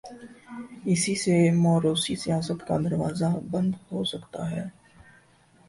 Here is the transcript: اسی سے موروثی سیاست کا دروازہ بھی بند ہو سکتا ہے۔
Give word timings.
اسی 0.85 1.15
سے 1.15 1.35
موروثی 1.55 2.15
سیاست 2.15 2.59
کا 2.67 2.75
دروازہ 2.85 3.25
بھی 3.33 3.47
بند 3.51 3.71
ہو 3.91 4.03
سکتا 4.03 4.41
ہے۔ 4.51 4.63